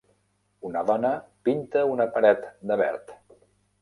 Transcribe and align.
Una 0.69 0.81
dona 0.87 1.11
pinta 1.49 1.83
una 1.91 2.09
paret 2.17 2.49
de 2.73 2.79
verd. 2.85 3.15